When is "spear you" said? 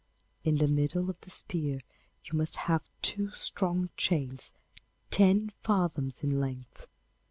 1.29-2.33